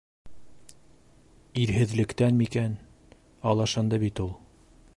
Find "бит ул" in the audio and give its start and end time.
4.05-4.33